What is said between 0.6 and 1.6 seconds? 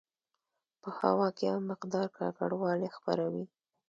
په هوا کې یو